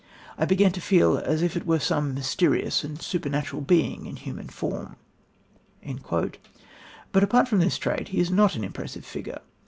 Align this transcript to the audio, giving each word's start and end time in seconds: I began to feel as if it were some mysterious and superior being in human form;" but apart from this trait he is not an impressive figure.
I 0.35 0.45
began 0.45 0.71
to 0.71 0.81
feel 0.81 1.19
as 1.19 1.43
if 1.43 1.55
it 1.55 1.67
were 1.67 1.77
some 1.77 2.15
mysterious 2.15 2.83
and 2.83 2.99
superior 2.99 3.61
being 3.63 4.07
in 4.07 4.15
human 4.15 4.47
form;" 4.49 4.95
but 7.11 7.23
apart 7.23 7.47
from 7.47 7.59
this 7.59 7.77
trait 7.77 8.07
he 8.07 8.17
is 8.19 8.31
not 8.31 8.55
an 8.55 8.63
impressive 8.63 9.05
figure. 9.05 9.41